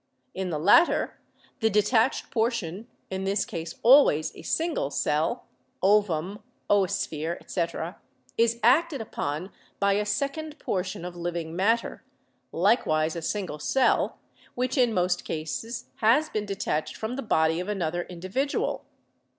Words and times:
In 0.33 0.49
the 0.49 0.57
latter, 0.57 1.19
the 1.59 1.69
detached 1.69 2.31
portion, 2.31 2.87
in 3.11 3.23
this 3.23 3.45
case 3.45 3.75
always 3.83 4.35
a 4.35 4.41
single 4.41 4.89
cell 4.89 5.45
(ovum, 5.83 6.41
oosphere, 6.71 7.39
etc.), 7.39 7.99
is 8.35 8.59
acted 8.63 8.99
upon 8.99 9.51
by 9.79 9.93
a 9.93 10.05
sec 10.07 10.39
ond 10.39 10.57
portion 10.57 11.05
of 11.05 11.15
living 11.15 11.55
matter, 11.55 12.03
likewise 12.51 13.15
a 13.15 13.21
single 13.21 13.59
cell, 13.59 14.17
which 14.55 14.75
in 14.75 14.91
most 14.91 15.23
cases 15.23 15.89
has 15.97 16.29
been 16.29 16.47
detached 16.47 16.95
from 16.95 17.15
the 17.15 17.21
body 17.21 17.59
of 17.59 17.67
another 17.69 17.99
n8 18.05 18.07
BIOLOGY 18.07 18.11
individual. 18.13 18.85